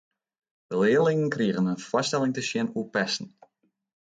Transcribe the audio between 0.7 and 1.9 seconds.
learlingen krigen in